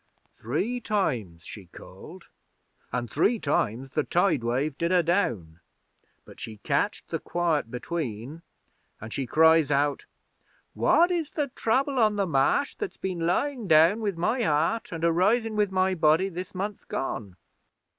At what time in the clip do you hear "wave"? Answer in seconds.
4.43-4.75